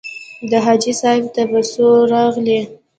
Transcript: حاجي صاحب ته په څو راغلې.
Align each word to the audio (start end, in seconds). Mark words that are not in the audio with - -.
حاجي 0.65 0.91
صاحب 1.01 1.23
ته 1.35 1.41
په 1.51 1.59
څو 1.71 1.87
راغلې. 2.13 2.59